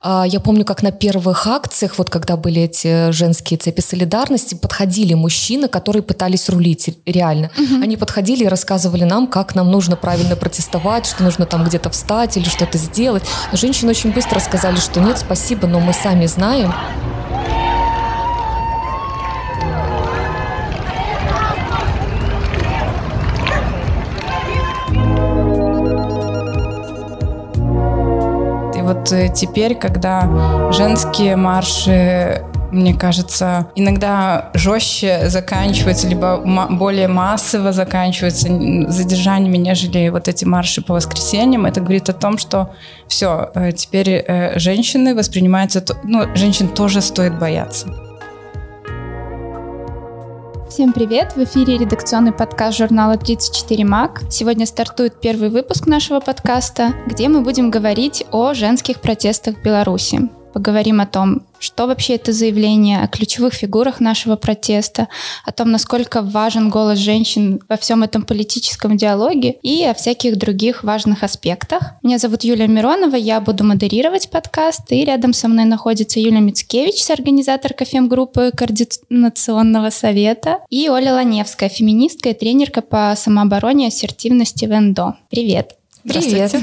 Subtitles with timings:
[0.00, 5.14] А, я помню, как на первых акциях, вот когда были эти женские цепи солидарности, подходили
[5.14, 7.50] мужчины, которые пытались рулить реально.
[7.58, 7.82] Угу.
[7.82, 12.36] Они подходили и рассказывали нам, как нам нужно правильно протестовать, что нужно там где-то встать
[12.36, 13.24] или что-то сделать.
[13.50, 16.72] Но женщины очень быстро сказали, что нет, спасибо, но мы сами знаем.
[28.88, 36.36] Вот э, теперь, когда женские марши мне кажется, иногда жестче заканчиваются, либо
[36.70, 38.48] более массово заканчиваются
[38.92, 41.64] задержаниями, нежели вот эти марши по воскресеньям.
[41.64, 42.74] Это говорит о том, что
[43.06, 48.07] все, э, теперь э, женщины воспринимаются, ну, женщин тоже стоит бояться.
[50.78, 51.32] Всем привет!
[51.34, 54.22] В эфире редакционный подкаст журнала 34 МАК.
[54.30, 60.37] Сегодня стартует первый выпуск нашего подкаста, где мы будем говорить о женских протестах в Беларуси.
[60.52, 65.08] Поговорим о том, что вообще это заявление, о ключевых фигурах нашего протеста,
[65.44, 70.84] о том, насколько важен голос женщин во всем этом политическом диалоге и о всяких других
[70.84, 71.94] важных аспектах.
[72.02, 77.10] Меня зовут Юлия Миронова, я буду модерировать подкаст, и рядом со мной находится Юлия Мицкевич,
[77.10, 84.72] организаторка фем-группы Координационного совета, и Оля Ланевская, феминистка и тренерка по самообороне и ассертивности в
[84.72, 85.16] ЭНДО.
[85.30, 85.78] Привет!
[86.02, 86.54] Привет!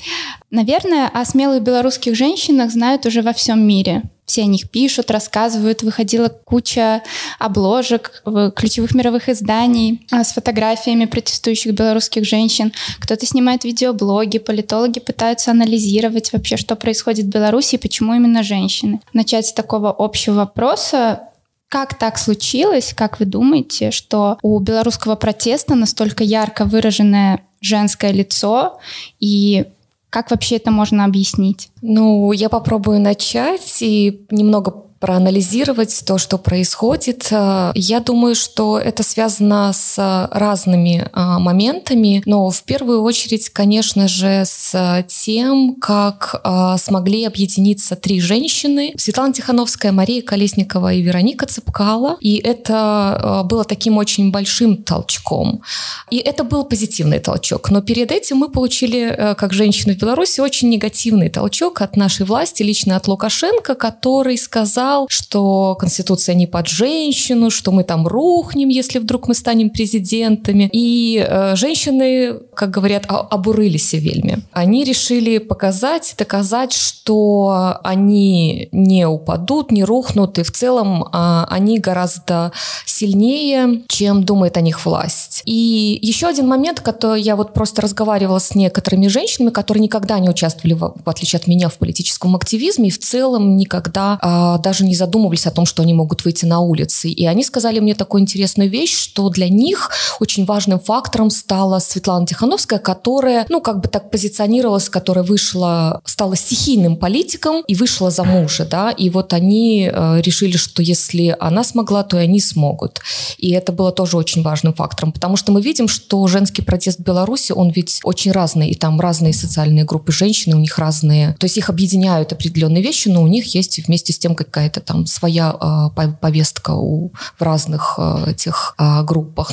[0.50, 4.02] Наверное, о смелых белорусских женщинах знают уже во всем мире.
[4.26, 5.82] Все о них пишут, рассказывают.
[5.82, 7.02] Выходила куча
[7.38, 8.22] обложек
[8.54, 12.72] ключевых мировых изданий а, с фотографиями протестующих белорусских женщин.
[13.00, 19.00] Кто-то снимает видеоблоги, политологи пытаются анализировать вообще, что происходит в Беларуси и почему именно женщины.
[19.12, 21.22] Начать с такого общего вопроса
[21.68, 28.78] как так случилось, как вы думаете, что у белорусского протеста настолько ярко выраженное женское лицо
[29.18, 29.66] и
[30.10, 31.68] как вообще это можно объяснить?
[31.82, 37.28] Ну, я попробую начать и немного проанализировать то, что происходит.
[37.30, 44.08] Э, я думаю, что это связано с разными э, моментами, но в первую очередь, конечно
[44.08, 48.92] же, с тем, как э, смогли объединиться три женщины.
[48.98, 52.18] Светлана Тихановская, Мария Колесникова и Вероника Цепкала.
[52.20, 55.62] И это было таким очень большим толчком.
[56.10, 57.70] И это был позитивный толчок.
[57.70, 62.62] Но перед этим мы получили, как женщины в Беларуси, очень негативный толчок от нашей власти,
[62.62, 68.68] лично от Лукашенко, который сказал, сказал, что Конституция не под женщину, что мы там рухнем,
[68.68, 70.68] если вдруг мы станем президентами.
[70.72, 74.38] И э, женщины, как говорят, обурылись вельми.
[74.52, 81.78] Они решили показать, доказать, что они не упадут, не рухнут, и в целом э, они
[81.78, 82.52] гораздо
[82.86, 85.42] сильнее, чем думает о них власть.
[85.46, 90.28] И еще один момент, который я вот просто разговаривала с некоторыми женщинами, которые никогда не
[90.28, 94.79] участвовали, в, в отличие от меня, в политическом активизме, и в целом никогда э, даже
[94.80, 97.10] даже не задумывались о том, что они могут выйти на улицы.
[97.10, 102.26] И они сказали мне такую интересную вещь, что для них очень важным фактором стала Светлана
[102.26, 108.24] Тихановская, которая, ну, как бы так позиционировалась, которая вышла, стала стихийным политиком и вышла за
[108.24, 113.00] мужа, да, и вот они э, решили, что если она смогла, то и они смогут.
[113.38, 117.02] И это было тоже очень важным фактором, потому что мы видим, что женский протест в
[117.02, 121.44] Беларуси, он ведь очень разный, и там разные социальные группы женщин, у них разные, то
[121.44, 125.06] есть их объединяют определенные вещи, но у них есть вместе с тем какая какая-то там
[125.06, 129.52] своя э, повестка у, в разных э, этих э, группах.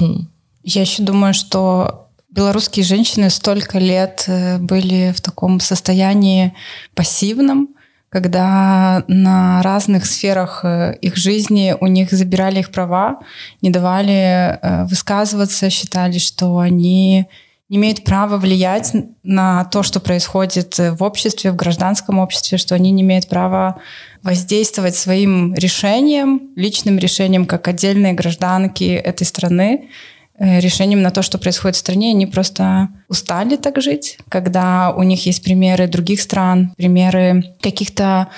[0.64, 4.30] Я еще думаю, что белорусские женщины столько лет
[4.60, 6.54] были в таком состоянии
[6.94, 7.70] пассивном,
[8.10, 10.64] когда на разных сферах
[11.02, 13.20] их жизни у них забирали их права,
[13.62, 17.28] не давали высказываться, считали, что они
[17.70, 22.92] не имеют права влиять на то, что происходит в обществе, в гражданском обществе, что они
[22.92, 23.82] не имеют права
[24.24, 29.90] воздействовать своим решением, личным решением, как отдельные гражданки этой страны,
[30.40, 32.12] э, решением на то, что происходит в стране.
[32.12, 38.30] Они просто устали так жить, когда у них есть примеры других стран, примеры каких-то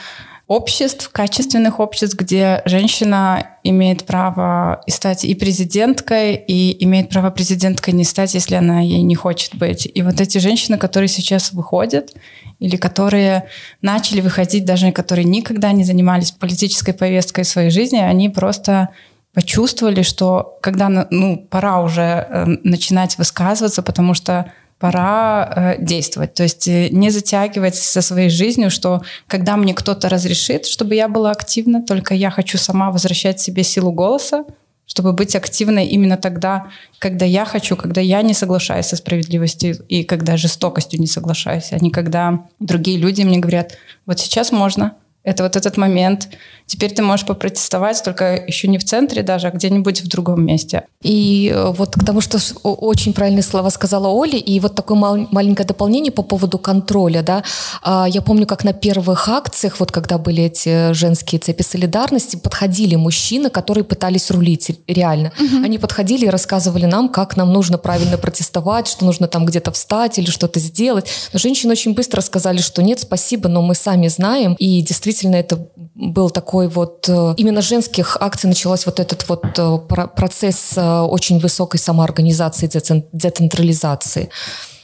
[0.49, 7.93] обществ, качественных обществ, где женщина имеет право и стать и президенткой, и имеет право президенткой
[7.93, 9.87] не стать, если она ей не хочет быть.
[9.93, 12.15] И вот эти женщины, которые сейчас выходят,
[12.57, 13.45] или которые
[13.83, 18.89] начали выходить, даже которые никогда не занимались политической повесткой своей жизни, они просто
[19.35, 26.33] почувствовали, что когда ну, пора уже э, начинать высказываться, потому что пора э, действовать.
[26.33, 31.09] То есть э, не затягивать со своей жизнью, что когда мне кто-то разрешит, чтобы я
[31.09, 34.45] была активна, только я хочу сама возвращать себе силу голоса,
[34.85, 36.67] чтобы быть активной именно тогда,
[36.97, 41.77] когда я хочу, когда я не соглашаюсь со справедливостью и когда жестокостью не соглашаюсь, а
[41.79, 44.95] не когда другие люди мне говорят, вот сейчас можно,
[45.29, 46.29] это вот этот момент.
[46.65, 50.83] Теперь ты можешь попротестовать, только еще не в центре даже, а где-нибудь в другом месте.
[51.01, 55.27] И э, вот к тому, что очень правильные слова сказала Оля, и вот такое мал-
[55.31, 57.43] маленькое дополнение по поводу контроля, да.
[57.81, 62.95] А, я помню, как на первых акциях, вот когда были эти женские цепи солидарности, подходили
[62.95, 65.31] мужчины, которые пытались рулить реально.
[65.39, 65.63] Угу.
[65.63, 70.19] Они подходили и рассказывали нам, как нам нужно правильно протестовать, что нужно там где-то встать
[70.19, 71.07] или что-то сделать.
[71.33, 75.35] Но женщины очень быстро сказали, что нет, спасибо, но мы сами знаем, и действительно действительно
[75.35, 77.09] это был такой вот...
[77.09, 79.77] Э, именно женских акций началась вот этот вот э,
[80.15, 82.69] процесс э, очень высокой самоорганизации,
[83.11, 84.29] децентрализации.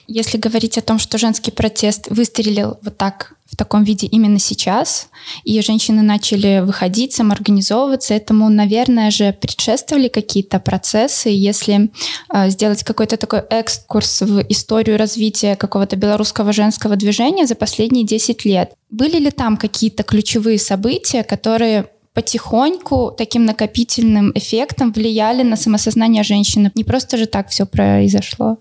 [0.07, 5.09] Если говорить о том, что женский протест выстрелил вот так в таком виде именно сейчас,
[5.44, 11.30] и женщины начали выходить, самоорганизовываться, этому, наверное же, предшествовали какие-то процессы.
[11.30, 11.92] Если
[12.33, 18.45] э, сделать какой-то такой экскурс в историю развития какого-то белорусского женского движения за последние 10
[18.45, 26.24] лет, были ли там какие-то ключевые события, которые потихоньку таким накопительным эффектом влияли на самосознание
[26.24, 26.71] женщины?
[26.74, 28.57] Не просто же так все произошло.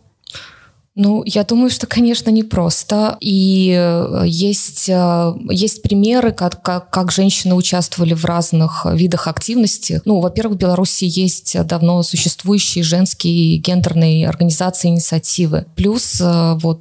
[0.96, 3.16] Ну, я думаю, что, конечно, непросто.
[3.20, 10.00] И э, есть, э, есть примеры, как, как, как женщины участвовали в разных видах активности.
[10.04, 15.66] Ну, во-первых, в Беларуси есть давно существующие женские гендерные организации, инициативы.
[15.74, 16.80] Плюс э, вот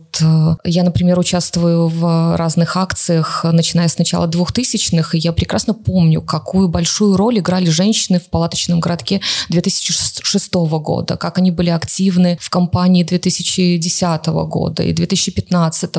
[0.63, 6.68] я, например, участвую в разных акциях, начиная с начала 2000-х, и я прекрасно помню, какую
[6.68, 13.04] большую роль играли женщины в палаточном городке 2006 года, как они были активны в кампании
[13.04, 15.90] 2010 2010 года и 2015.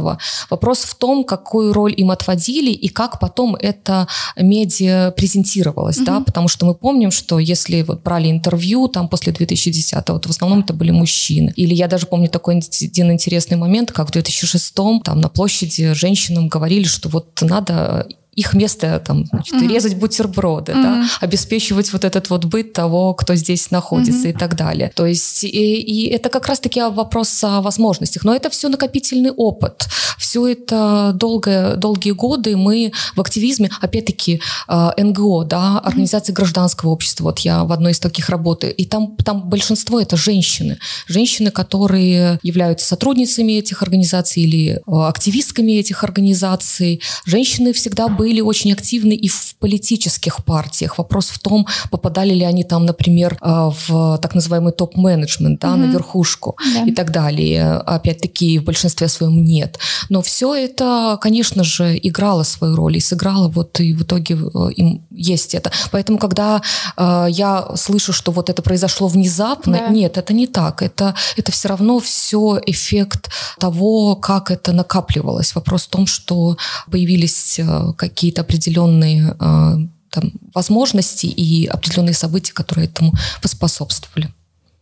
[0.51, 4.06] Вопрос в том, какую роль им отводили и как потом это
[4.37, 6.06] медиа презентировалось, угу.
[6.06, 10.31] да, потому что мы помним, что если вот брали интервью там после 2010 то в
[10.31, 11.53] основном это были мужчины.
[11.56, 16.49] Или я даже помню такой один интересный момент, как в 2006 там на площади женщинам
[16.49, 19.69] говорили, что вот надо их место там, значит, mm-hmm.
[19.69, 20.83] резать бутерброды, mm-hmm.
[20.83, 24.37] да, обеспечивать вот этот вот быт того, кто здесь находится mm-hmm.
[24.37, 24.93] и так далее.
[24.95, 28.25] То есть и, и это как раз-таки вопрос о возможностях.
[28.25, 29.87] Но это все накопительный опыт.
[30.19, 36.37] Все это долгое, долгие годы мы в активизме, опять-таки, э, НГО, да, организации mm-hmm.
[36.37, 40.79] гражданского общества, вот я в одной из таких работаю, и там, там большинство это женщины.
[41.07, 47.01] Женщины, которые являются сотрудницами этих организаций или э, активистками этих организаций.
[47.27, 50.99] Женщины всегда были были очень активны и в политических партиях.
[50.99, 55.79] Вопрос в том, попадали ли они там, например, э, в так называемый топ-менеджмент, да, угу.
[55.79, 56.85] на верхушку да.
[56.87, 57.73] и так далее.
[57.87, 59.79] Опять-таки, в большинстве своем нет.
[60.09, 64.73] Но все это, конечно же, играло свою роль и сыграло вот и в итоге э,
[64.76, 65.71] им есть это.
[65.93, 66.62] Поэтому, когда
[66.97, 69.88] э, я слышу, что вот это произошло внезапно, да.
[69.88, 70.82] нет, это не так.
[70.82, 75.55] Это, это все равно все эффект того, как это накапливалось.
[75.55, 76.56] Вопрос в том, что
[76.91, 79.75] появились э, какие-то определенные э,
[80.11, 83.12] там, возможности и определенные события, которые этому
[83.43, 84.31] поспособствовали.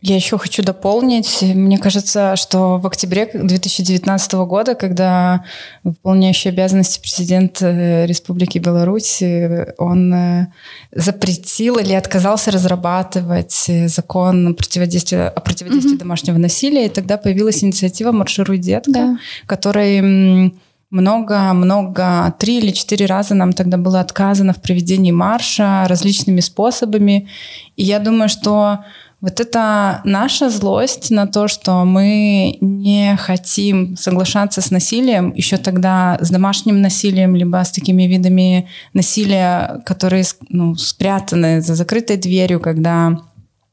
[0.05, 1.41] Я еще хочу дополнить.
[1.41, 5.45] Мне кажется, что в октябре 2019 года, когда
[5.85, 10.47] выполняющий обязанности президент э, Республики Беларусь, э, он э,
[10.91, 15.99] запретил или отказался разрабатывать закон противодействия, о противодействии mm-hmm.
[15.99, 19.17] домашнего насилия, и тогда появилась инициатива «Маршируй, детка», да.
[19.45, 20.53] которой
[20.93, 27.27] много-много, три или четыре раза нам тогда было отказано в проведении марша различными способами.
[27.75, 28.79] И я думаю, что
[29.19, 36.19] вот это наша злость на то, что мы не хотим соглашаться с насилием, еще тогда
[36.21, 43.17] с домашним насилием, либо с такими видами насилия, которые ну, спрятаны за закрытой дверью, когда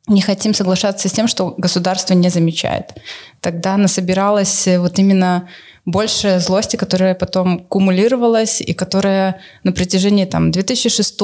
[0.06, 2.94] не хотим соглашаться с тем, что государство не замечает.
[3.40, 5.48] Тогда насобиралась вот именно
[5.84, 11.18] больше злости, которая потом кумулировалась и которая на протяжении там 2006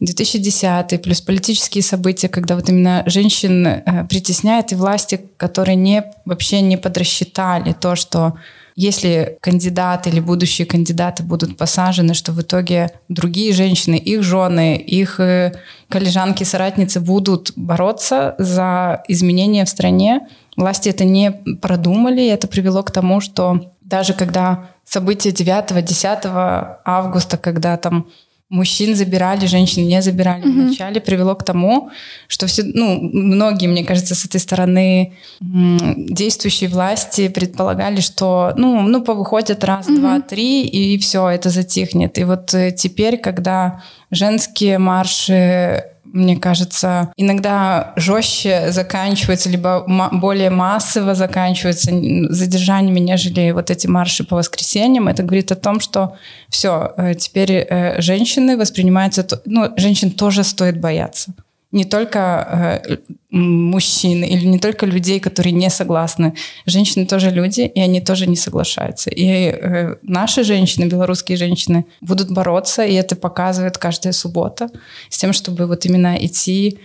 [0.00, 6.60] 2010 плюс политические события, когда вот именно женщин э, притесняют и власти, которые не, вообще
[6.60, 8.34] не подрасчитали то, что
[8.76, 15.18] если кандидаты или будущие кандидаты будут посажены, что в итоге другие женщины, их жены, их
[15.18, 15.52] э,
[15.88, 20.28] коллежанки, соратницы будут бороться за изменения в стране.
[20.58, 21.30] Власти это не
[21.62, 28.08] продумали, и это привело к тому, что даже когда события 9-10 августа, когда там
[28.48, 30.66] мужчин забирали, женщин не забирали mm-hmm.
[30.66, 31.90] вначале, привело к тому,
[32.26, 39.04] что все, ну, многие, мне кажется, с этой стороны действующие власти предполагали, что, ну, ну,
[39.04, 39.96] повыходят раз, mm-hmm.
[40.00, 42.18] два, три, и все, это затихнет.
[42.18, 51.14] И вот э, теперь, когда женские марши мне кажется, иногда жестче заканчивается, либо более массово
[51.14, 51.90] заканчивается
[52.30, 55.08] задержаниями, нежели вот эти марши по воскресеньям.
[55.08, 56.16] Это говорит о том, что
[56.48, 61.34] все, э, теперь э, женщины воспринимаются, ну, женщин тоже стоит бояться
[61.72, 62.96] не только э,
[63.30, 66.34] мужчин или не только людей, которые не согласны.
[66.66, 69.10] Женщины тоже люди, и они тоже не соглашаются.
[69.10, 74.68] И э, наши женщины, белорусские женщины, будут бороться, и это показывает каждая суббота,
[75.10, 76.78] с тем, чтобы вот именно идти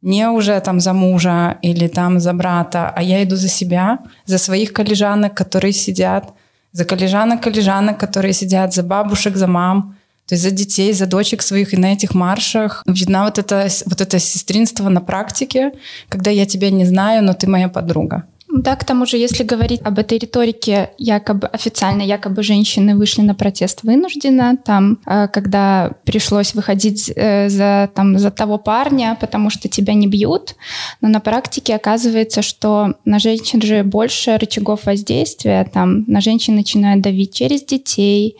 [0.00, 4.38] не уже там за мужа или там за брата, а я иду за себя, за
[4.38, 6.32] своих коллежанок, которые сидят,
[6.72, 11.42] за коллежанок, коллежанок, которые сидят, за бабушек, за мам, то есть за детей, за дочек
[11.42, 11.74] своих.
[11.74, 15.72] И на этих маршах видна вот это, вот это сестринство на практике,
[16.08, 18.24] когда я тебя не знаю, но ты моя подруга.
[18.54, 23.34] Да, к тому же, если говорить об этой риторике, якобы официально, якобы женщины вышли на
[23.34, 29.70] протест вынужденно, там, э, когда пришлось выходить э, за, там, за того парня, потому что
[29.70, 30.54] тебя не бьют,
[31.00, 37.00] но на практике оказывается, что на женщин же больше рычагов воздействия, там, на женщин начинают
[37.00, 38.36] давить через детей,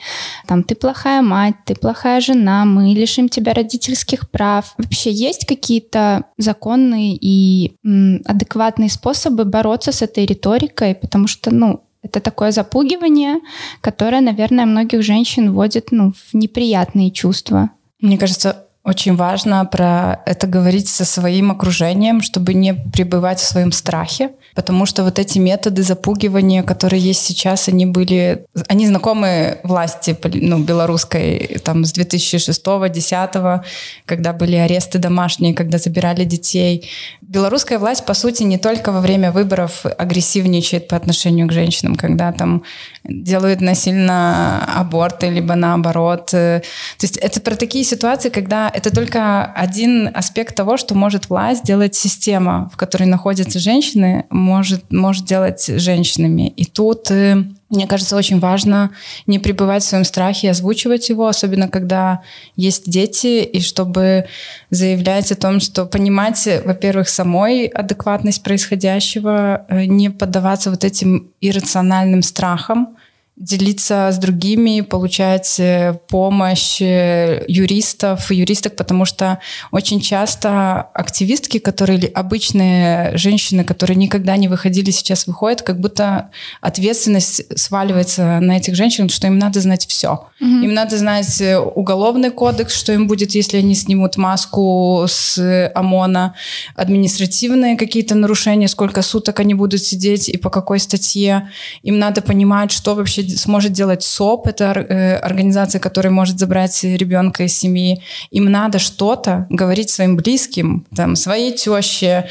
[0.47, 4.75] там, ты плохая мать, ты плохая жена, мы лишим тебя родительских прав.
[4.77, 11.85] Вообще есть какие-то законные и м, адекватные способы бороться с этой риторикой, потому что, ну,
[12.03, 13.37] это такое запугивание,
[13.81, 17.71] которое, наверное, многих женщин вводит ну, в неприятные чувства.
[18.01, 23.71] Мне кажется, очень важно про это говорить со своим окружением, чтобы не пребывать в своем
[23.71, 30.17] страхе, потому что вот эти методы запугивания, которые есть сейчас, они были, они знакомы власти
[30.35, 33.63] ну, белорусской там с 2006-2010,
[34.05, 36.91] когда были аресты домашние, когда забирали детей.
[37.33, 42.31] Белорусская власть, по сути, не только во время выборов агрессивничает по отношению к женщинам, когда
[42.31, 42.63] там
[43.05, 46.27] делают насильно аборты, либо наоборот.
[46.27, 46.63] То
[47.01, 51.95] есть это про такие ситуации, когда это только один аспект того, что может власть делать
[51.95, 56.49] система, в которой находятся женщины, может, может делать женщинами.
[56.49, 58.91] И тут э, мне кажется, очень важно
[59.27, 62.21] не пребывать в своем страхе, озвучивать его, особенно когда
[62.55, 64.27] есть дети, и чтобы
[64.71, 72.23] заявлять о том, что понимать, во-первых, самой адекватность происходящего, э, не поддаваться вот этим иррациональным
[72.23, 72.97] страхам,
[73.37, 79.39] делиться с другими, получать э, помощь э, юристов, юристок, потому что
[79.71, 87.59] очень часто активистки, которые обычные женщины, которые никогда не выходили, сейчас выходят, как будто ответственность
[87.59, 90.29] сваливается на этих женщин, что им надо знать все.
[90.41, 90.65] Mm-hmm.
[90.65, 96.35] Им надо знать э, уголовный кодекс, что им будет, если они снимут маску с ОМОНа,
[96.77, 101.49] административные какие-то нарушения, сколько суток они будут сидеть и по какой статье.
[101.83, 107.45] Им надо понимать, что вообще сможет делать СОП, это э, организация, которая может забрать ребенка
[107.45, 108.03] из семьи.
[108.31, 112.27] Им надо что-то говорить своим близким, там, своей теще,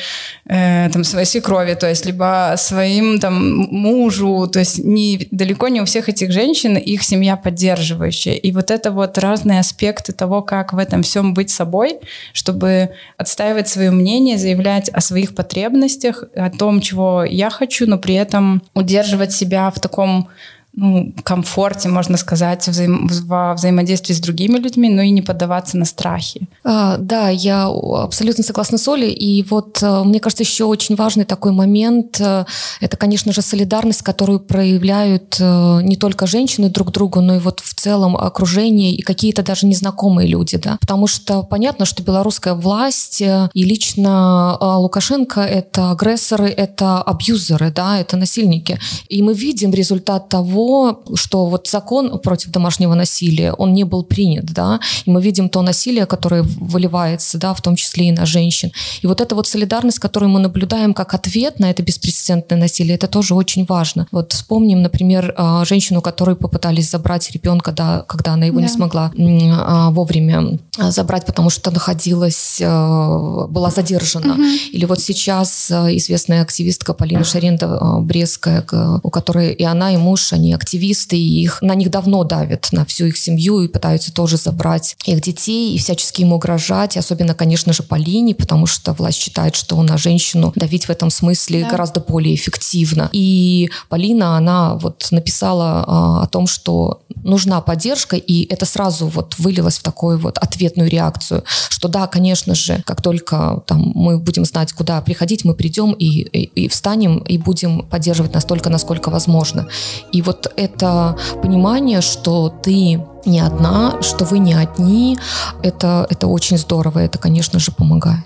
[0.46, 5.82] э, там, своей свекрови, то есть, либо своим там, мужу, то есть не, далеко не
[5.82, 8.34] у всех этих женщин их семья поддерживающая.
[8.34, 12.00] И вот это вот разные аспекты того, как в этом всем быть собой,
[12.34, 18.16] чтобы отстаивать свое мнение, заявлять о своих потребностях, о том, чего я хочу, но при
[18.16, 20.30] этом удерживать себя в таком
[20.74, 25.84] ну, комфорте, можно сказать, взаим, во взаимодействии с другими людьми, но и не поддаваться на
[25.84, 26.48] страхи.
[26.64, 29.12] А, да, я абсолютно согласна с Олей.
[29.12, 32.46] И вот э, мне кажется, еще очень важный такой момент э,–
[32.80, 37.60] это, конечно же, солидарность, которую проявляют э, не только женщины друг другу, но и вот
[37.60, 40.58] в целом окружение и какие-то даже незнакомые люди.
[40.58, 40.78] Да?
[40.80, 48.16] Потому что понятно, что белорусская власть и лично Лукашенко– это агрессоры, это абьюзеры, да, это
[48.16, 48.80] насильники.
[49.10, 54.04] И мы видим результат того, того, что вот закон против домашнего насилия, он не был
[54.04, 58.26] принят, да, и мы видим то насилие, которое выливается, да, в том числе и на
[58.26, 58.72] женщин.
[59.02, 63.08] И вот эта вот солидарность, которую мы наблюдаем как ответ на это беспрецедентное насилие, это
[63.08, 64.08] тоже очень важно.
[64.12, 68.64] Вот вспомним, например, а, женщину, которую попытались забрать ребенка, да, когда она его да.
[68.64, 74.34] не смогла а, вовремя а, забрать, потому что находилась, была задержана.
[74.34, 74.44] Угу.
[74.74, 78.64] Или вот сейчас известная активистка Полина Шаренда Брестская,
[79.04, 82.86] у которой и она, и муж, они активисты, и их, на них давно давят, на
[82.86, 87.34] всю их семью, и пытаются тоже забрать их детей, и всячески им угрожать, и особенно,
[87.34, 91.70] конечно же, Полине, потому что власть считает, что на женщину давить в этом смысле да.
[91.70, 93.10] гораздо более эффективно.
[93.12, 99.36] И Полина, она вот написала а, о том, что нужна поддержка, и это сразу вот
[99.38, 104.46] вылилось в такую вот ответную реакцию, что да, конечно же, как только там мы будем
[104.46, 109.68] знать, куда приходить, мы придем и, и, и встанем, и будем поддерживать настолько, насколько возможно.
[110.12, 115.18] И вот это понимание, что ты не одна, что вы не одни.
[115.64, 118.26] Это, это очень здорово, это, конечно же, помогает.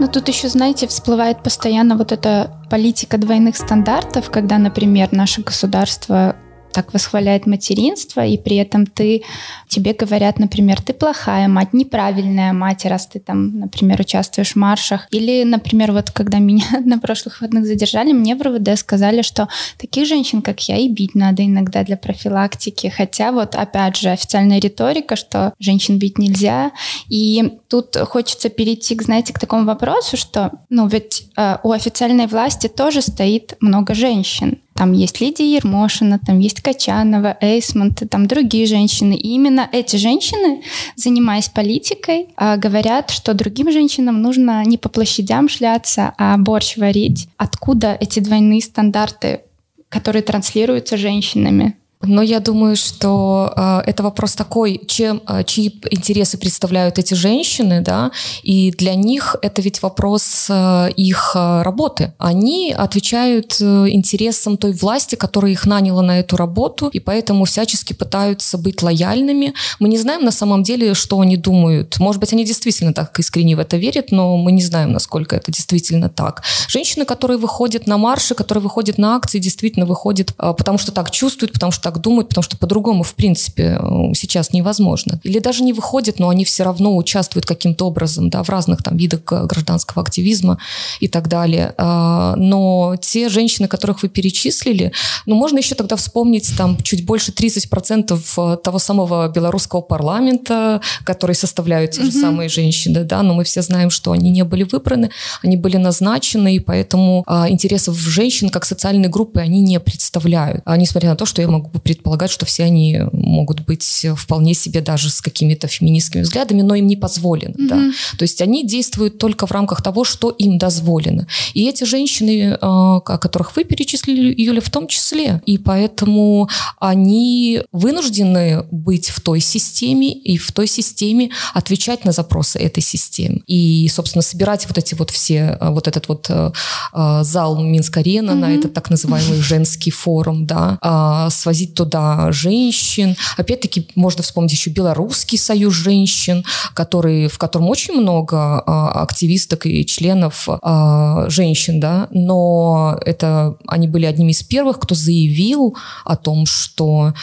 [0.00, 6.36] Но тут еще, знаете, всплывает постоянно вот эта политика двойных стандартов, когда, например, наше государство
[6.72, 9.22] так восхваляет материнство, и при этом ты,
[9.68, 15.06] тебе говорят, например, ты плохая мать, неправильная мать, раз ты там, например, участвуешь в маршах.
[15.10, 19.48] Или, например, вот когда меня на прошлых выходных задержали, мне в РВД сказали, что
[19.78, 22.88] таких женщин, как я, и бить надо иногда для профилактики.
[22.88, 26.72] Хотя вот, опять же, официальная риторика, что женщин бить нельзя.
[27.08, 32.68] И тут хочется перейти, знаете, к такому вопросу, что, ну, ведь э, у официальной власти
[32.68, 34.58] тоже стоит много женщин.
[34.80, 39.12] Там есть Лидия Ермошина, там есть Качанова, Эйсмонт, там другие женщины.
[39.12, 40.62] И именно эти женщины,
[40.96, 47.28] занимаясь политикой, а, говорят, что другим женщинам нужно не по площадям шляться, а борщ варить.
[47.36, 49.42] Откуда эти двойные стандарты,
[49.90, 51.76] которые транслируются женщинами?
[52.02, 57.82] Но я думаю, что э, это вопрос такой, чем, э, чьи интересы представляют эти женщины,
[57.82, 58.10] да,
[58.42, 62.14] и для них это ведь вопрос э, их э, работы.
[62.16, 67.92] Они отвечают э, интересам той власти, которая их наняла на эту работу, и поэтому всячески
[67.92, 69.52] пытаются быть лояльными.
[69.78, 71.98] Мы не знаем на самом деле, что они думают.
[71.98, 75.52] Может быть, они действительно так искренне в это верят, но мы не знаем, насколько это
[75.52, 76.44] действительно так.
[76.66, 81.10] Женщины, которые выходят на марши, которые выходят на акции, действительно выходят, э, потому что так
[81.10, 85.20] чувствуют, потому что так думают, потому что по-другому, в принципе, э, сейчас невозможно.
[85.24, 88.96] Или даже не выходят, но они все равно участвуют каким-то образом да, в разных там
[88.96, 90.58] видах гражданского активизма
[91.00, 91.74] и так далее.
[91.78, 94.92] А, но те женщины, которых вы перечислили,
[95.26, 101.34] ну, можно еще тогда вспомнить там чуть больше 30% э, того самого белорусского парламента, который
[101.34, 102.20] составляют те же mm-hmm.
[102.20, 105.10] самые женщины, да, но мы все знаем, что они не были выбраны,
[105.42, 110.62] они были назначены, и поэтому а, интересов женщин как социальной группы они не представляют.
[110.64, 114.80] А несмотря на то, что я могу предполагать, что все они могут быть вполне себе
[114.80, 117.54] даже с какими-то феминистскими взглядами, но им не позволено.
[117.54, 117.68] Mm-hmm.
[117.68, 118.16] Да.
[118.18, 121.26] То есть они действуют только в рамках того, что им дозволено.
[121.54, 125.42] И эти женщины, а, о которых вы перечислили, Юля, в том числе.
[125.46, 132.58] И поэтому они вынуждены быть в той системе и в той системе отвечать на запросы
[132.58, 133.42] этой системы.
[133.46, 138.34] И, собственно, собирать вот эти вот все, а, вот этот вот а, зал Минск-арена mm-hmm.
[138.34, 143.16] на этот так называемый женский форум, да, свозить туда женщин.
[143.36, 149.84] Опять-таки, можно вспомнить еще Белорусский союз женщин, который, в котором очень много а, активисток и
[149.86, 156.46] членов а, женщин, да, но это они были одними из первых, кто заявил о том,
[156.46, 157.14] что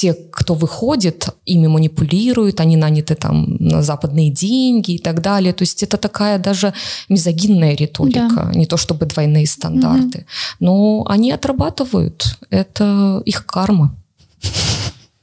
[0.00, 5.52] те, кто выходит, ими манипулируют, они наняты там на западные деньги и так далее.
[5.52, 6.74] То есть это такая даже
[7.08, 8.58] мизогинная риторика, да.
[8.58, 10.18] не то чтобы двойные стандарты.
[10.18, 10.26] Угу.
[10.60, 12.38] Но они отрабатывают.
[12.50, 13.94] Это их карма.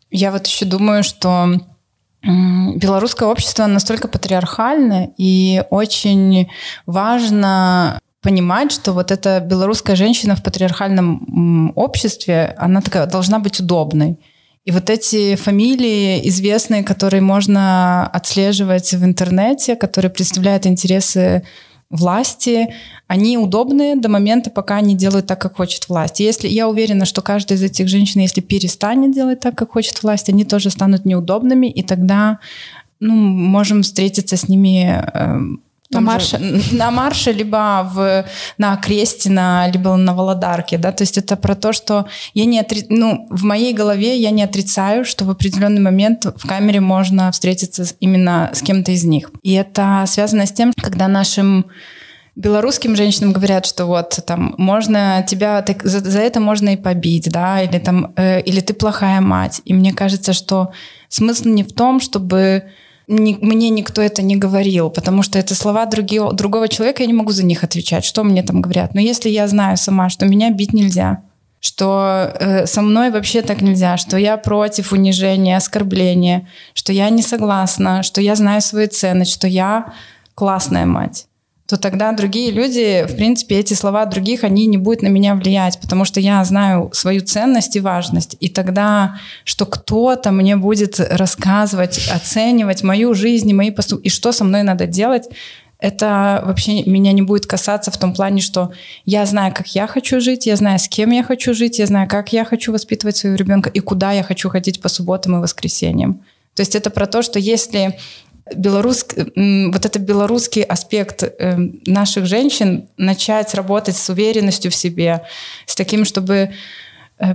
[0.09, 1.49] Я вот еще думаю, что
[2.23, 6.47] белорусское общество настолько патриархальное, и очень
[6.85, 14.17] важно понимать, что вот эта белорусская женщина в патриархальном обществе, она такая должна быть удобной.
[14.63, 21.43] И вот эти фамилии известные, которые можно отслеживать в интернете, которые представляют интересы
[21.89, 22.73] власти,
[23.07, 26.19] они удобные до момента, пока они делают так, как хочет власть.
[26.19, 30.29] Если я уверена, что каждая из этих женщин, если перестанет делать так, как хочет власть,
[30.29, 32.39] они тоже станут неудобными, и тогда
[32.99, 35.39] ну, можем встретиться с ними э,
[35.91, 36.37] на марше?
[36.37, 38.25] Же, на марше, либо в,
[38.57, 42.85] на Крестина, либо на Володарке, да, то есть это про то, что я не отри...
[42.89, 47.85] ну, в моей голове я не отрицаю, что в определенный момент в камере можно встретиться
[47.99, 49.31] именно с кем-то из них.
[49.43, 51.65] И это связано с тем, когда нашим
[52.35, 57.29] белорусским женщинам говорят, что вот там можно тебя так, за, за это можно и побить,
[57.29, 59.61] да, или там э, или ты плохая мать.
[59.65, 60.71] И мне кажется, что
[61.09, 62.71] смысл не в том, чтобы
[63.07, 67.13] ни, мне никто это не говорил, потому что это слова другие, другого человека, я не
[67.13, 68.93] могу за них отвечать, что мне там говорят.
[68.93, 71.23] Но если я знаю сама, что меня бить нельзя,
[71.59, 77.21] что э, со мной вообще так нельзя, что я против унижения, оскорбления, что я не
[77.21, 79.93] согласна, что я знаю свои цены, что я
[80.33, 81.27] классная мать
[81.71, 85.79] то тогда другие люди, в принципе, эти слова других, они не будут на меня влиять,
[85.79, 88.35] потому что я знаю свою ценность и важность.
[88.41, 94.33] И тогда, что кто-то мне будет рассказывать, оценивать мою жизнь и мои поступки, и что
[94.33, 95.29] со мной надо делать,
[95.79, 98.73] это вообще меня не будет касаться в том плане, что
[99.05, 102.09] я знаю, как я хочу жить, я знаю, с кем я хочу жить, я знаю,
[102.09, 106.21] как я хочу воспитывать своего ребенка и куда я хочу ходить по субботам и воскресеньям.
[106.53, 107.97] То есть это про то, что если
[108.55, 115.23] белорус, вот это белорусский аспект э, наших женщин начать работать с уверенностью в себе,
[115.65, 116.51] с таким, чтобы Э,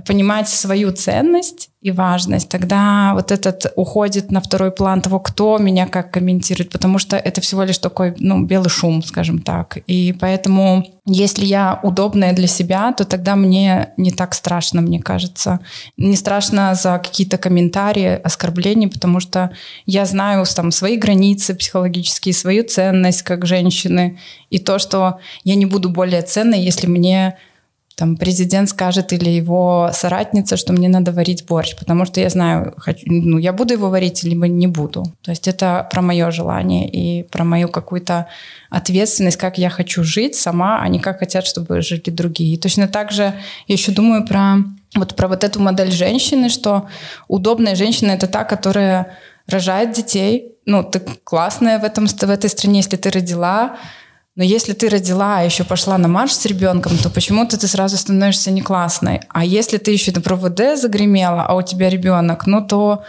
[0.05, 5.87] понимать свою ценность и важность, тогда вот этот уходит на второй план того, кто меня
[5.87, 9.77] как комментирует, потому что это всего лишь такой, ну, белый шум, скажем так.
[9.87, 15.59] И поэтому, если я удобная для себя, то тогда мне не так страшно, мне кажется.
[15.95, 19.51] Не страшно за какие-то комментарии, оскорбления, потому что
[19.85, 24.19] я знаю там свои границы психологические, свою ценность как женщины,
[24.49, 27.37] и то, что я не буду более ценной, если мне
[27.97, 32.75] там президент скажет или его соратница, что мне надо варить борщ, потому что я знаю,
[32.77, 35.03] хочу, ну, я буду его варить, либо не буду.
[35.23, 38.27] То есть это про мое желание и про мою какую-то
[38.69, 42.53] ответственность, как я хочу жить сама, а не как хотят, чтобы жили другие.
[42.53, 43.33] И точно так же
[43.67, 44.57] я еще думаю про
[44.95, 46.87] вот, про вот эту модель женщины, что
[47.27, 52.79] удобная женщина— это та, которая рожает детей, ну, ты классная в, этом, в этой стране,
[52.79, 53.77] если ты родила,
[54.37, 57.97] но если ты родила, а еще пошла на марш с ребенком, то почему-то ты сразу
[57.97, 59.21] становишься не классной.
[59.29, 63.03] А если ты еще на проводе загремела, а у тебя ребенок, ну то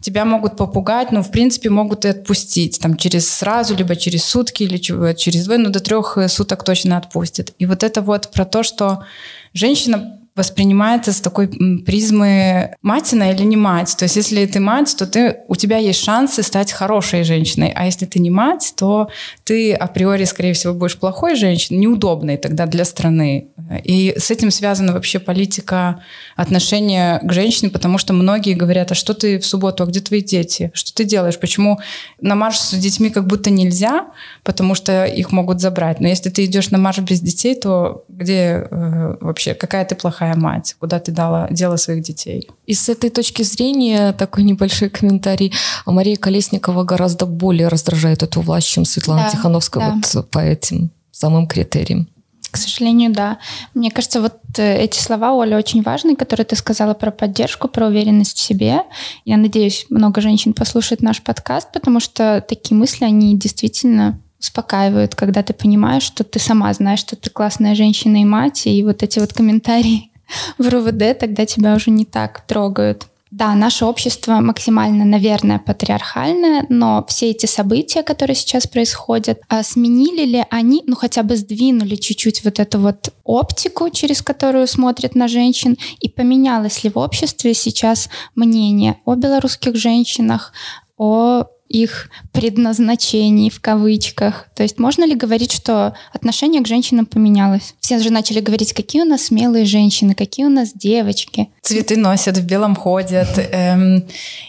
[0.00, 4.62] тебя могут попугать, ну, в принципе, могут и отпустить, там, через сразу, либо через сутки,
[4.62, 7.52] или через двое, но до трех суток точно отпустят.
[7.58, 9.04] И вот это вот про то, что
[9.52, 11.48] женщина воспринимается с такой
[11.84, 13.96] призмы мать она или не мать.
[13.98, 17.72] То есть если ты мать, то ты, у тебя есть шансы стать хорошей женщиной.
[17.74, 19.10] А если ты не мать, то
[19.44, 23.48] ты априори, скорее всего, будешь плохой женщиной, неудобной тогда для страны.
[23.84, 26.02] И с этим связана вообще политика
[26.36, 30.22] отношения к женщине, потому что многие говорят, а что ты в субботу, а где твои
[30.22, 30.70] дети?
[30.74, 31.38] Что ты делаешь?
[31.38, 31.80] Почему
[32.20, 34.06] на марш с детьми как будто нельзя,
[34.44, 36.00] потому что их могут забрать.
[36.00, 40.19] Но если ты идешь на марш без детей, то где э, вообще, какая ты плохая
[40.20, 42.48] плохая мать, куда ты дала, дела своих детей.
[42.66, 45.52] И с этой точки зрения такой небольшой комментарий.
[45.86, 50.00] Мария Колесникова гораздо более раздражает эту власть, чем Светлана да, Тихановская да.
[50.14, 52.08] вот по этим самым критериям.
[52.50, 53.38] К сожалению, да.
[53.74, 57.86] Мне кажется, вот э, эти слова, Оля, очень важные, которые ты сказала про поддержку, про
[57.86, 58.82] уверенность в себе.
[59.24, 65.42] Я надеюсь, много женщин послушает наш подкаст, потому что такие мысли, они действительно успокаивают, когда
[65.42, 69.18] ты понимаешь, что ты сама знаешь, что ты классная женщина и мать, и вот эти
[69.20, 70.09] вот комментарии
[70.58, 73.06] в РУВД, тогда тебя уже не так трогают.
[73.30, 80.24] Да, наше общество максимально, наверное, патриархальное, но все эти события, которые сейчас происходят, а сменили
[80.24, 85.28] ли они, ну хотя бы сдвинули чуть-чуть вот эту вот оптику, через которую смотрят на
[85.28, 90.52] женщин, и поменялось ли в обществе сейчас мнение о белорусских женщинах,
[90.96, 94.48] о их предназначений в кавычках.
[94.56, 97.74] То есть можно ли говорить, что отношение к женщинам поменялось?
[97.78, 101.48] Все же начали говорить, какие у нас смелые женщины, какие у нас девочки.
[101.62, 103.28] Цветы носят, в белом ходят.
[103.52, 104.04] Эм,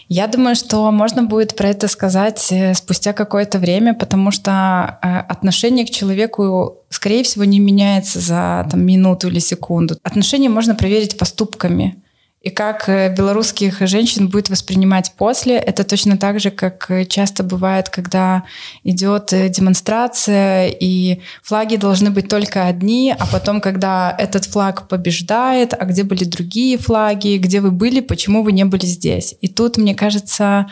[0.08, 5.18] я думаю, что можно будет про это сказать э, спустя какое-то время, потому что э,
[5.32, 9.96] отношение к человеку скорее всего, не меняется за там, минуту или секунду.
[10.02, 12.01] Отношения можно проверить поступками.
[12.42, 17.88] И как э, белорусских женщин будет воспринимать после, это точно так же, как часто бывает,
[17.88, 18.42] когда
[18.82, 25.72] идет э, демонстрация, и флаги должны быть только одни, а потом, когда этот флаг побеждает,
[25.72, 29.36] а где были другие флаги, где вы были, почему вы не были здесь.
[29.40, 30.66] И тут, мне кажется,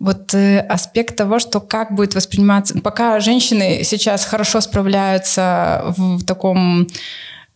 [0.00, 2.80] вот э, аспект того, что как будет восприниматься...
[2.80, 6.88] Пока женщины сейчас хорошо справляются в таком Эм,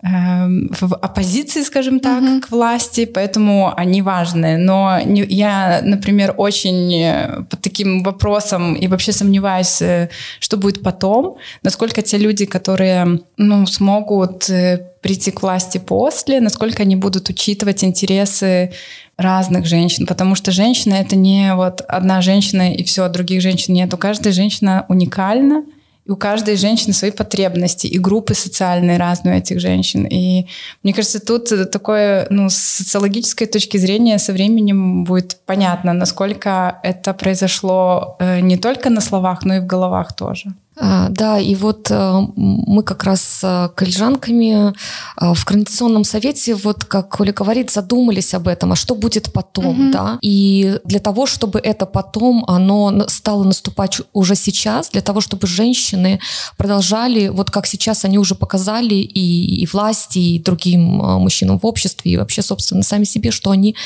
[0.02, 2.40] в оппозиции, скажем так, mm-hmm.
[2.40, 4.56] к власти, поэтому они важны.
[4.56, 10.08] Но не, я, например, очень э, под таким вопросом и вообще сомневаюсь, э,
[10.38, 16.82] что будет потом, насколько те люди, которые ну, смогут э, прийти к власти после, насколько
[16.82, 18.72] они будут учитывать интересы
[19.18, 23.92] разных женщин, потому что женщина это не вот одна женщина и все, других женщин нет.
[23.92, 25.64] У каждой женщина уникальна,
[26.10, 30.06] у каждой женщины свои потребности, и группы социальные разные у этих женщин.
[30.06, 30.46] И
[30.82, 37.14] мне кажется, тут такое, ну, с социологической точки зрения со временем будет понятно, насколько это
[37.14, 40.52] произошло э, не только на словах, но и в головах тоже.
[40.82, 46.86] А, да, и вот э, мы как раз с коллежанками э, в Координационном совете, вот
[46.86, 49.92] как Оля говорит, задумались об этом, а что будет потом, угу.
[49.92, 50.18] да?
[50.22, 56.18] И для того, чтобы это потом, оно стало наступать уже сейчас, для того, чтобы женщины
[56.56, 61.66] продолжали, вот как сейчас они уже показали и, и власти, и другим э, мужчинам в
[61.66, 63.76] обществе, и вообще, собственно, сами себе, что они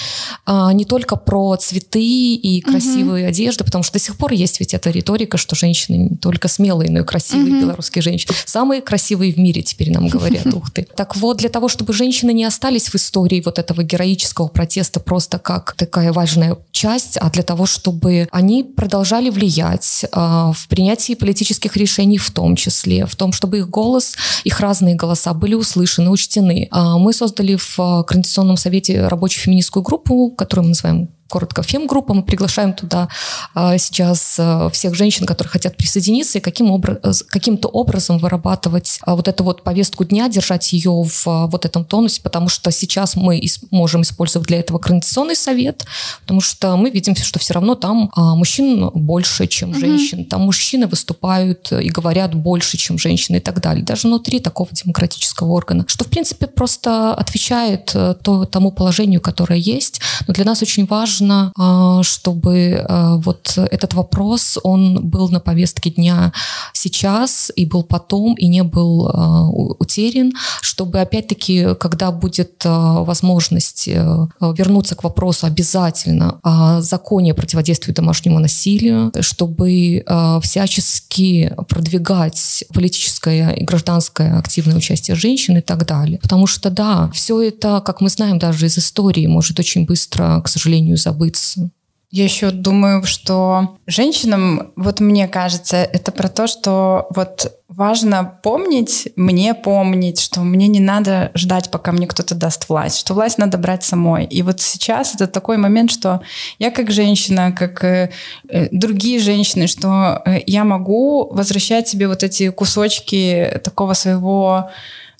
[0.46, 3.30] не только про цветы и красивые угу.
[3.30, 6.83] одежды, потому что до сих пор есть ведь эта риторика, что женщины не только смелые,
[6.86, 7.60] и красивые mm-hmm.
[7.60, 8.34] белорусские женщины.
[8.44, 10.86] Самые красивые в мире теперь нам говорят, ух ты.
[10.96, 15.38] Так вот, для того, чтобы женщины не остались в истории вот этого героического протеста просто
[15.38, 21.76] как такая важная часть, а для того, чтобы они продолжали влиять а, в принятии политических
[21.76, 26.68] решений в том числе, в том, чтобы их голос, их разные голоса были услышаны, учтены.
[26.70, 32.14] А, мы создали в Координационном совете рабочую феминистскую группу, которую мы называем коротко фем-группа.
[32.14, 33.08] Мы приглашаем туда
[33.54, 39.00] а, сейчас а, всех женщин, которые хотят присоединиться, и каким обра- э, каким-то образом вырабатывать
[39.02, 43.16] а, вот эту вот повестку дня, держать ее в вот этом тонусе, потому что сейчас
[43.16, 43.42] мы
[43.72, 45.84] можем использовать для этого Координационный совет,
[46.20, 50.24] потому что мы видим, что все равно там мужчин больше, чем женщин.
[50.26, 53.84] Там мужчины выступают и говорят больше, чем женщины и так далее.
[53.84, 55.84] Даже внутри такого демократического органа.
[55.88, 60.00] Что, в принципе, просто отвечает э, то, тому положению, которое есть.
[60.28, 65.40] Но для нас очень важно важно, а, чтобы а, вот этот вопрос, он был на
[65.40, 66.32] повестке дня
[66.72, 74.26] сейчас и был потом, и не был а, утерян, чтобы опять-таки, когда будет возможность э,
[74.40, 80.04] вернуться к вопросу обязательно о законе о противодействии домашнему насилию, чтобы
[80.42, 86.18] всячески продвигать политическое и гражданское активное участие женщин и так далее.
[86.18, 90.48] Потому что, да, все это, как мы знаем даже из истории, может очень быстро, к
[90.48, 91.70] сожалению, забыться.
[92.10, 99.08] Я еще думаю, что женщинам, вот мне кажется, это про то, что вот важно помнить,
[99.16, 103.58] мне помнить, что мне не надо ждать, пока мне кто-то даст власть, что власть надо
[103.58, 104.26] брать самой.
[104.26, 106.20] И вот сейчас это такой момент, что
[106.60, 108.10] я как женщина, как э,
[108.48, 114.70] э другие женщины, что э, я могу возвращать себе вот эти кусочки такого своего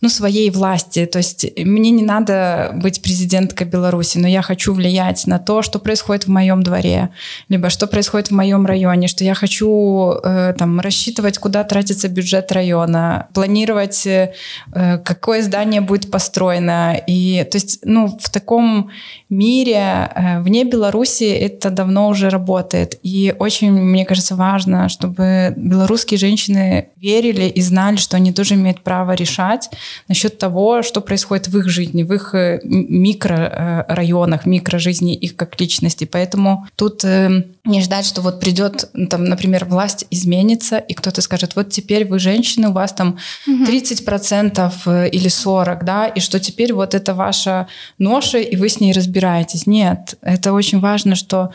[0.04, 1.06] ну, своей власти.
[1.06, 5.78] То есть мне не надо быть президенткой Беларуси, но я хочу влиять на то, что
[5.78, 7.08] происходит в моем дворе,
[7.48, 12.52] либо что происходит в моем районе, что я хочу э, там рассчитывать, куда тратится бюджет
[12.52, 14.34] района, планировать, э,
[14.74, 17.00] какое здание будет построено.
[17.06, 18.90] И то есть, ну, в таком
[19.35, 22.99] мире э, вне Беларуси это давно уже работает.
[23.03, 28.81] И очень, мне кажется, важно, чтобы белорусские женщины верили и знали, что они тоже имеют
[28.81, 29.70] право решать
[30.09, 36.05] насчет того, что происходит в их жизни, в их э, микрорайонах, микрожизни их как личности.
[36.05, 41.57] Поэтому тут э, не ждать, что вот придет, там, например, власть изменится, и кто-то скажет,
[41.57, 43.18] вот теперь вы женщины, у вас там
[43.49, 47.66] 30% э, или 40%, да, и что теперь вот это ваша
[47.99, 49.23] ноша, и вы с ней разбираетесь.
[49.66, 51.50] Нет, это очень важно, что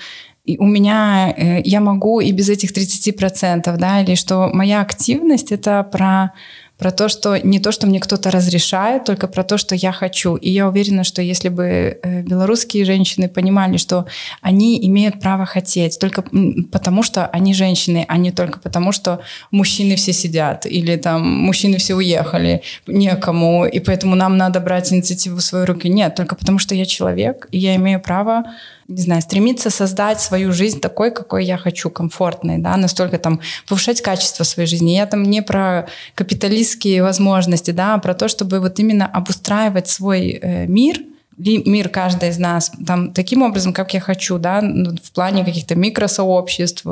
[0.58, 6.34] у меня я могу и без этих 30%, да, или что моя активность это про
[6.80, 10.38] про то, что не то, что мне кто-то разрешает, только про то, что я хочу.
[10.38, 14.06] И я уверена, что если бы э, белорусские женщины понимали, что
[14.42, 16.24] они имеют право хотеть только
[16.72, 19.20] потому, что они женщины, а не только потому, что
[19.52, 25.38] мужчины все сидят или там мужчины все уехали, некому, и поэтому нам надо брать инициативу
[25.38, 25.90] в свои руки.
[25.90, 28.46] Нет, только потому, что я человек, и я имею право
[28.90, 34.02] не знаю, стремиться создать свою жизнь такой, какой я хочу, комфортной, да, настолько там повышать
[34.02, 34.92] качество своей жизни.
[34.92, 40.40] Я там не про капиталистские возможности, да, а про то, чтобы вот именно обустраивать свой
[40.42, 41.02] э, мир,
[41.40, 46.84] мир каждой из нас там таким образом, как я хочу, да, в плане каких-то микросообществ.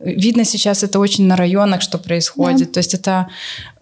[0.00, 2.68] Видно сейчас это очень на районах, что происходит.
[2.68, 2.74] Да.
[2.74, 3.28] То есть это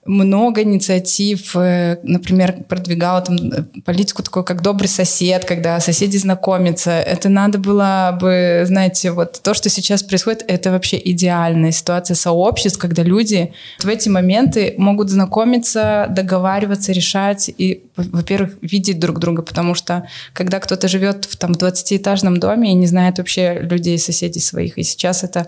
[0.06, 6.90] много инициатив, э, например, продвигала там э, политику такую, как добрый сосед, когда соседи знакомятся.
[6.90, 12.78] Это надо было бы, знаете, вот то, что сейчас происходит, это вообще идеальная ситуация сообществ,
[12.78, 19.74] когда люди в эти моменты могут знакомиться, договариваться, решать и, во-первых, видеть друг друга, потому
[19.74, 24.78] что когда кто-то живет в там 20-этажном доме и не знает вообще людей, соседей своих,
[24.78, 25.46] и сейчас это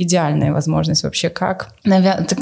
[0.00, 1.74] идеальная возможность вообще, как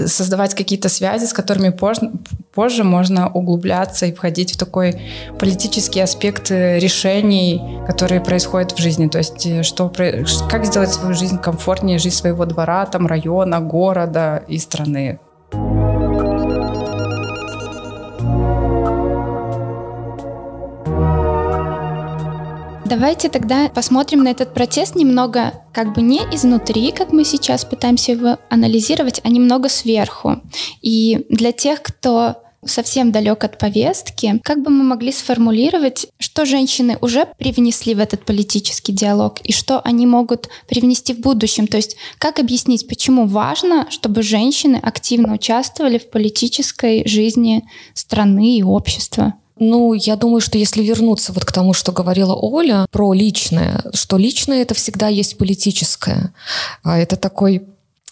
[0.07, 2.13] создавать какие-то связи, с которыми позже,
[2.55, 5.01] позже можно углубляться и входить в такой
[5.41, 9.09] политический аспект э, решений, которые происходят в жизни.
[9.09, 9.93] То есть э, что,
[10.49, 15.19] как сделать свою жизнь комфортнее, жизнь своего двора, там, района, города и страны.
[22.89, 28.13] Давайте тогда посмотрим на этот протест немного как бы не изнутри, как мы сейчас пытаемся
[28.13, 30.41] его анализировать, а немного сверху.
[30.81, 36.97] И для тех, кто совсем далек от повестки, как бы мы могли сформулировать, что женщины
[37.03, 41.67] уже привнесли в этот политический диалог и что они могут привнести в будущем?
[41.67, 48.63] То есть как объяснить, почему важно, чтобы женщины активно участвовали в политической жизни страны и
[48.63, 49.35] общества?
[49.61, 54.17] Ну, я думаю, что если вернуться вот к тому, что говорила Оля про личное, что
[54.17, 56.33] личное это всегда есть политическое.
[56.83, 57.63] А это такой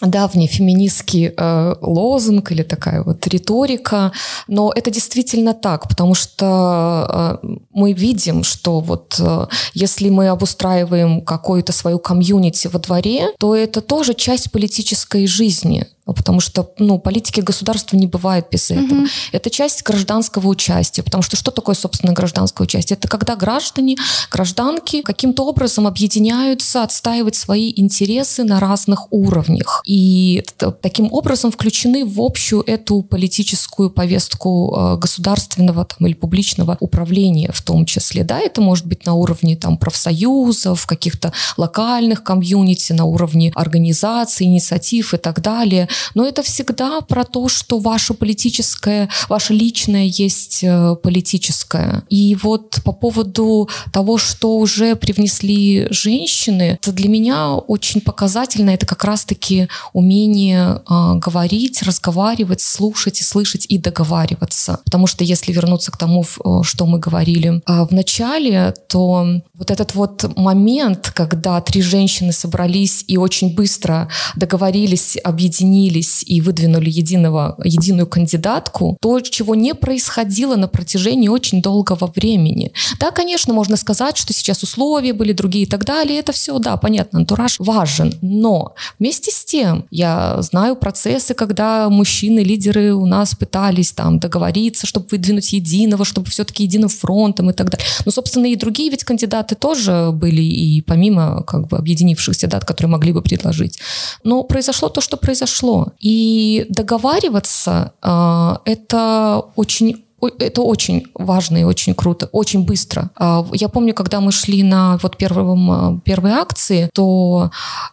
[0.01, 4.13] давний феминистский э, лозунг или такая вот риторика,
[4.47, 11.23] но это действительно так, потому что э, мы видим, что вот э, если мы обустраиваем
[11.23, 15.87] какую-то свою комьюнити во дворе, то это тоже часть политической жизни.
[16.07, 19.01] Ну, потому что ну, политики государства не бывает без этого.
[19.01, 19.31] Mm-hmm.
[19.33, 22.97] Это часть гражданского участия, потому что что такое, собственно, гражданское участие?
[22.97, 23.97] Это когда граждане,
[24.31, 29.83] гражданки каким-то образом объединяются, отстаивать свои интересы на разных уровнях.
[29.85, 30.45] И
[30.81, 37.63] таким образом включены в общую эту политическую повестку э, государственного там, или публичного управления в
[37.63, 38.23] том числе.
[38.23, 45.13] Да, это может быть на уровне там, профсоюзов, каких-то локальных комьюнити, на уровне организаций, инициатив
[45.13, 50.97] и так далее но это всегда про то, что ваше политическое, ваше личное есть э,
[51.03, 52.05] политическое.
[52.09, 58.71] И вот по поводу того, что уже привнесли женщины, это для меня очень показательно.
[58.71, 64.81] Это как раз-таки умение э, говорить, разговаривать, слушать и слышать и договариваться.
[64.85, 69.71] Потому что если вернуться к тому, э, что мы говорили э, в начале, то вот
[69.71, 76.91] этот вот момент, когда три женщины собрались и очень быстро договорились, объединились объединились и выдвинули
[76.91, 82.73] единого, единую кандидатку, то, чего не происходило на протяжении очень долгого времени.
[83.01, 86.77] Да, конечно, можно сказать, что сейчас условия были другие и так далее, это все, да,
[86.77, 93.35] понятно, антураж важен, но вместе с тем я знаю процессы, когда мужчины, лидеры у нас
[93.35, 97.87] пытались там договориться, чтобы выдвинуть единого, чтобы все-таки единым фронтом и так далее.
[98.05, 102.91] Но, собственно, и другие ведь кандидаты тоже были, и помимо как бы объединившихся дат, которые
[102.91, 103.79] могли бы предложить.
[104.25, 105.76] Но произошло то, что произошло.
[106.01, 110.06] И договариваться э, это очень
[110.39, 113.11] это очень важно и очень круто, очень быстро.
[113.17, 117.51] А, я помню, когда мы шли на вот первом, а, первой акции, то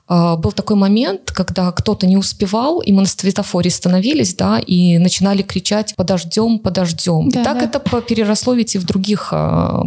[0.08, 4.98] а, был такой момент, когда кто-то не успевал, и мы на светофоре становились, да, и
[4.98, 7.30] начинали кричать «подождем, подождем».
[7.30, 7.66] Да, и так да.
[7.66, 9.34] это переросло ведь и в других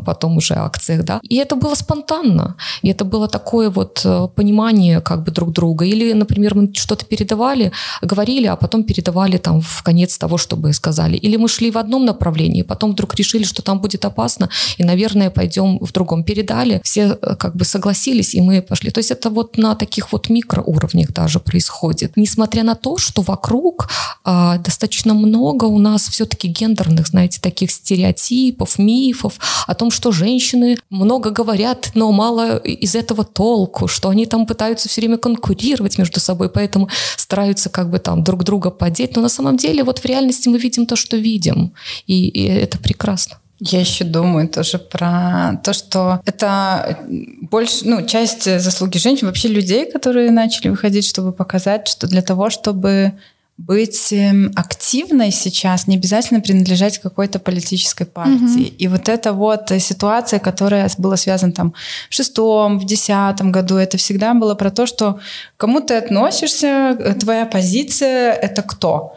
[0.05, 1.20] потом уже акциях, да.
[1.22, 5.85] И это было спонтанно, и это было такое вот э, понимание как бы друг друга.
[5.85, 7.72] Или, например, мы что-то передавали,
[8.03, 11.16] говорили, а потом передавали там в конец того, чтобы сказали.
[11.16, 12.62] Или мы шли в одном направлении, направлении.
[12.62, 16.24] Потом вдруг решили, что там будет опасно, и, наверное, пойдем в другом.
[16.24, 18.90] Передали, все э, как бы согласились, и мы пошли.
[18.90, 22.16] То есть это вот на таких вот микроуровнях даже происходит.
[22.16, 23.88] Несмотря на то, что вокруг
[24.24, 30.76] а, достаточно много у нас все-таки гендерных, знаете, таких стереотипов, мифов о том, что женщины
[30.90, 36.20] много говорят, но мало из этого толку, что они там пытаются все время конкурировать между
[36.20, 39.16] собой, поэтому стараются как бы там друг друга подеть.
[39.16, 41.72] Но на самом деле вот в реальности мы видим то, что видим.
[42.08, 43.38] И и, это прекрасно.
[43.59, 46.98] Я еще думаю тоже про то, что это
[47.40, 52.50] больше, ну, часть заслуги женщин, вообще людей, которые начали выходить, чтобы показать, что для того,
[52.50, 53.14] чтобы
[53.59, 58.66] быть эм, активной сейчас, не обязательно принадлежать какой-то политической партии.
[58.66, 58.76] Mm-hmm.
[58.76, 61.72] И вот эта вот ситуация, которая была связана там
[62.11, 65.20] в шестом, в десятом году, это всегда было про то, что
[65.57, 69.14] кому ты относишься, э, твоя позиция— это кто.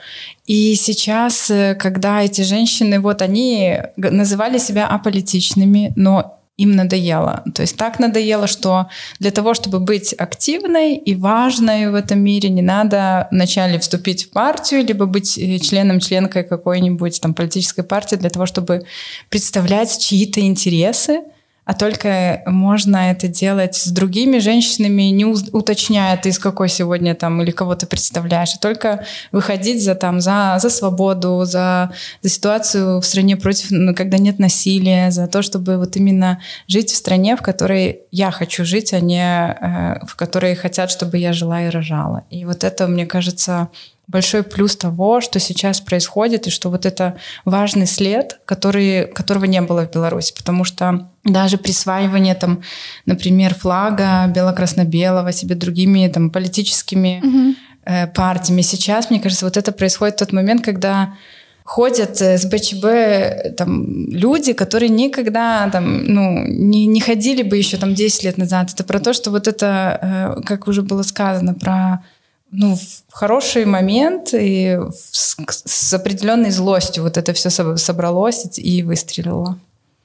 [0.50, 7.44] И сейчас, э, когда эти женщины, вот они называли себя аполитичными, но им надоело.
[7.54, 8.88] То есть так надоело, что
[9.20, 14.32] для того, чтобы быть активной и важной в этом мире, не надо вначале вступить в
[14.32, 18.88] партию, либо быть э, членом, членкой какой-нибудь там политической партии для того, чтобы
[19.30, 21.20] представлять чьи-то интересы,
[21.70, 27.44] а только можно это делать с другими женщинами, не уточняя ты из какой сегодня там
[27.44, 31.92] или кого ты представляешь, а только выходить за там за за свободу, за
[32.24, 36.90] за ситуацию в стране против, ну, когда нет насилия, за то, чтобы вот именно жить
[36.90, 41.34] в стране, в которой я хочу жить, а не э, в которой хотят, чтобы я
[41.34, 42.24] жила и рожала.
[42.32, 43.70] И вот это, мне кажется,
[44.10, 49.62] большой плюс того, что сейчас происходит, и что вот это важный след, который, которого не
[49.62, 52.62] было в Беларуси, потому что даже присваивание там,
[53.06, 57.56] например, флага бело-красно-белого себе другими там политическими mm-hmm.
[57.86, 58.62] э, партиями.
[58.62, 61.14] Сейчас, мне кажется, вот это происходит в тот момент, когда
[61.64, 67.94] ходят с БЧБ там, люди, которые никогда там, ну, не, не ходили бы еще там
[67.94, 68.72] 10 лет назад.
[68.74, 72.04] Это про то, что вот это, э, как уже было сказано, про
[72.52, 79.58] ну, в хороший момент и с, с определенной злостью вот это все собралось и выстрелило.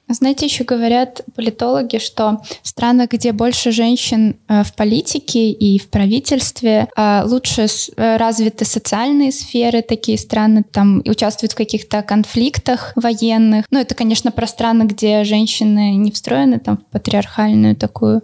[0.07, 5.89] Знаете, еще говорят политологи, что в странах, где больше женщин э, в политике и в
[5.89, 13.65] правительстве, э, лучше э, развиты социальные сферы, такие страны там участвуют в каких-то конфликтах военных.
[13.71, 18.21] Ну, это, конечно, про страны, где женщины не встроены там в патриархальную такую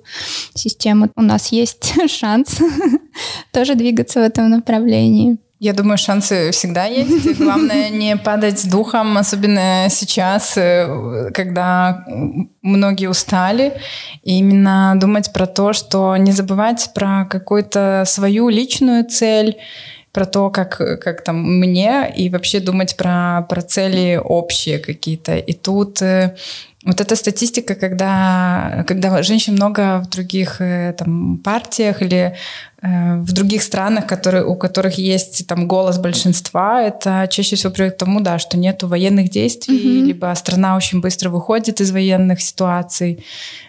[0.54, 1.10] систему.
[1.16, 2.60] У нас есть шанс
[3.52, 5.40] тоже двигаться в этом направлении.
[5.64, 7.38] Я думаю, шансы всегда есть.
[7.38, 12.04] Главное не падать духом, особенно сейчас, э, когда
[12.64, 13.74] многие устали.
[14.24, 19.60] И именно думать про то, что не забывать про какую-то свою личную цель,
[20.12, 25.38] про то, как, как там мне, и вообще думать про, про цели общие какие-то.
[25.38, 26.36] И тут э,
[26.84, 32.36] вот эта статистика, когда, когда женщин много в других э, там, партиях или
[32.82, 38.00] в других странах, которые, у которых есть там голос большинства, это чаще всего приводит к
[38.00, 40.06] тому, да, что нету военных действий, mm-hmm.
[40.08, 43.24] либо страна очень быстро выходит из военных ситуаций.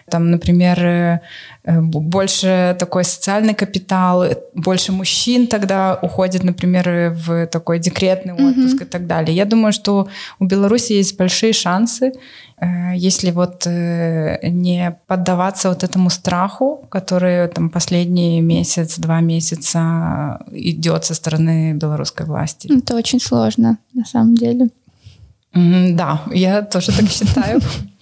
[0.09, 1.19] Там, например, э,
[1.63, 8.85] больше такой социальный капитал, больше мужчин тогда уходит, например, в такой декретный отпуск mm-hmm.
[8.85, 9.35] и так далее.
[9.35, 10.07] Я думаю, что
[10.39, 12.13] у Беларуси есть большие шансы,
[12.52, 12.52] Э,
[12.95, 21.05] если вот э, не поддаваться вот этому страху, который там последний месяц, два месяца идет
[21.05, 22.69] со стороны белорусской власти.
[22.77, 24.69] Это очень сложно, на самом деле.
[25.53, 27.61] Да, я тоже так считаю.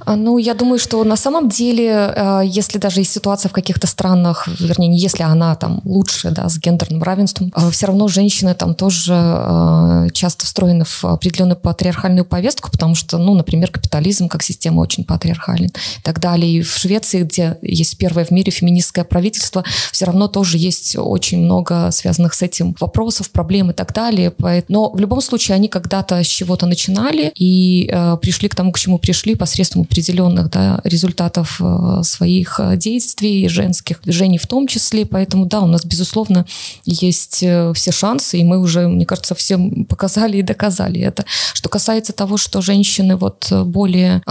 [0.00, 3.86] А, ну, я думаю, что на самом деле, э, если даже есть ситуация в каких-то
[3.86, 8.54] странах, вернее, не если она там лучше, да, с гендерным равенством, э, все равно женщины
[8.54, 14.42] там тоже э, часто встроены в определенную патриархальную повестку, потому что, ну, например, капитализм как
[14.42, 16.52] система очень патриархален и так далее.
[16.52, 21.38] И в Швеции, где есть первое в мире феминистское правительство, все равно тоже есть очень
[21.40, 24.32] много связанных с этим вопросов, проблем и так далее.
[24.68, 27.90] Но в любом случае они когда-то с чего-то начинали и
[28.22, 33.48] пришли к тому, к чему пришли, пришли посредством определенных да, результатов э, своих э, действий,
[33.48, 35.04] женских движений в том числе.
[35.04, 36.46] Поэтому, да, у нас, безусловно,
[36.84, 41.24] есть э, все шансы, и мы уже, мне кажется, всем показали и доказали это.
[41.54, 44.22] Что касается того, что женщины вот более,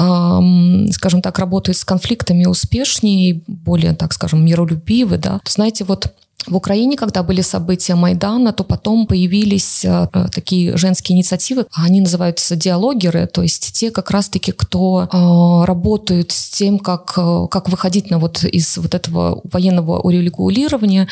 [0.91, 6.07] скажем так, работают с конфликтами успешнее, более, так скажем, миролюбивы, да, то, знаете, вот
[6.47, 12.55] в Украине, когда были события Майдана, то потом появились э, такие женские инициативы, они называются
[12.55, 18.09] диалогеры, то есть те как раз-таки, кто э, работают с тем, как, э, как выходить
[18.09, 21.07] на вот из вот этого военного урегулирования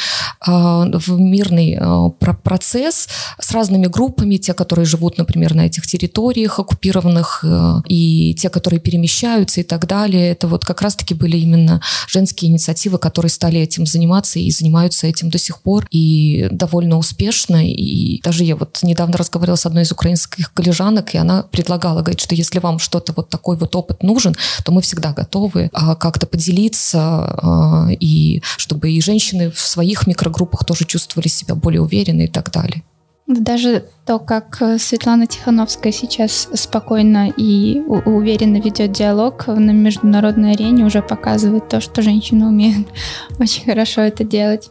[0.46, 1.78] в мирный
[2.20, 3.08] процесс
[3.40, 7.44] с разными группами, те, которые живут, например, на этих территориях оккупированных,
[7.88, 10.32] и те, которые перемещаются и так далее.
[10.32, 15.16] Это вот как раз-таки были именно женские инициативы, которые стали этим заниматься и занимаются этим
[15.18, 17.68] этим до сих пор и довольно успешно.
[17.68, 22.20] И даже я вот недавно разговаривала с одной из украинских коллежанок, и она предлагала, говорит,
[22.20, 26.28] что если вам что-то вот такой вот опыт нужен, то мы всегда готовы а, как-то
[26.28, 32.28] поделиться, а, и чтобы и женщины в своих микрогруппах тоже чувствовали себя более уверенно и
[32.28, 32.84] так далее.
[33.28, 40.86] Даже то, как э, Светлана Тихановская сейчас спокойно и уверенно ведет диалог на международной арене,
[40.86, 42.88] уже показывает то, что женщины умеют
[43.39, 44.70] очень хорошо это делать.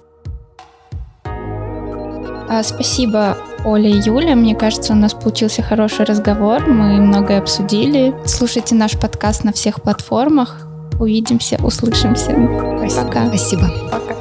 [2.48, 4.36] А, спасибо, Оля и Юля.
[4.36, 6.66] Мне кажется, у нас получился хороший разговор.
[6.66, 8.14] Мы многое обсудили.
[8.24, 10.66] Слушайте наш подкаст на всех платформах.
[11.00, 12.32] Увидимся, услышимся.
[12.78, 13.04] Спасибо.
[13.04, 13.26] Пока.
[13.26, 13.70] Спасибо.
[13.90, 14.15] Пока.